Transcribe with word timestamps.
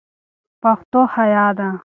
پښتو 0.61 0.99
حیا 1.13 1.47
ده 1.57 1.69